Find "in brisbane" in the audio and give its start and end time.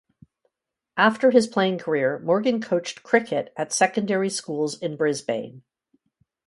4.79-5.61